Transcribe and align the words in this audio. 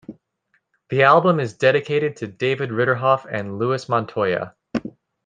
The 0.89 1.03
album 1.03 1.39
is 1.39 1.53
dedicated 1.53 2.15
to 2.15 2.27
David 2.27 2.71
Ridderhof 2.71 3.27
and 3.31 3.59
Louis 3.59 3.87
Montoya. 3.87 4.55